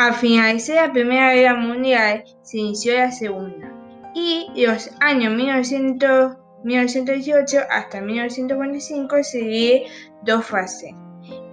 [0.00, 3.70] Al finalizar la Primera Guerra Mundial se inició la Segunda
[4.14, 9.82] y los años 1900, 1918 hasta 1945 se
[10.22, 10.94] dos fases.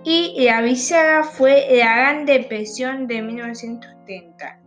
[0.06, 4.62] Y la bisagra fue la Gran Depresión de 1930.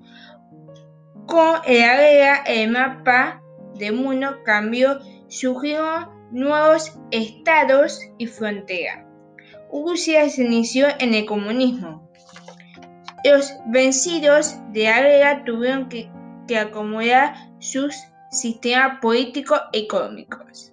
[1.24, 3.42] Con la guerra el mapa
[3.76, 9.06] del mundo cambió, surgieron nuevos estados y fronteras.
[9.72, 12.09] Rusia se inició en el comunismo.
[13.24, 16.10] Los vencidos de guerra tuvieron que,
[16.58, 17.94] acomodar sus
[18.32, 20.72] sistemas políticos económicos.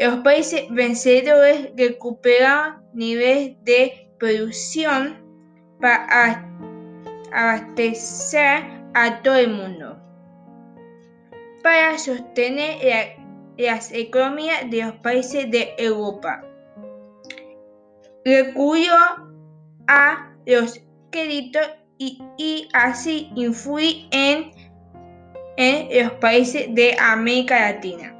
[0.00, 5.16] Los países vencedores recuperaron niveles de producción
[5.80, 6.44] para
[7.32, 8.64] abastecer
[8.94, 9.96] a todo el mundo,
[11.62, 13.16] para sostener
[13.56, 16.42] las economías de los países de Europa.
[18.24, 18.94] Recurrió
[19.86, 20.80] a los
[21.16, 24.50] y, así influir en,
[26.02, 28.10] los países de América Latina.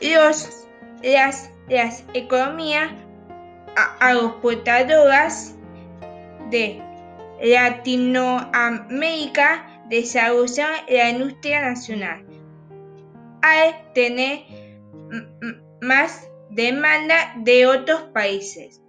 [0.00, 0.66] Los,
[1.02, 2.92] las, las economías
[4.00, 5.54] agroexportadoras
[6.50, 6.82] de
[7.42, 12.24] Latinoamérica desarrollaron la industria nacional
[13.42, 14.40] al tener
[15.80, 18.81] más demanda de otros países.